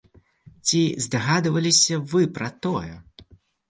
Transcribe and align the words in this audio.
Ці 0.69 0.81
здагадваліся 1.07 2.03
вы 2.11 2.21
пра 2.41 2.53
тое? 2.67 2.95